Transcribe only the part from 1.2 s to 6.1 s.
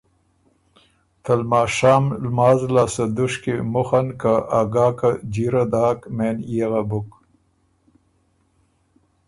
ته لماشام لماز لاسته دُشکی مخه ن که ا ګاکه جیره داک